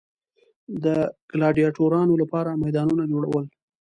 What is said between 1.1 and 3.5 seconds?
ګلاډیټورانو لپاره میدانونه جوړول.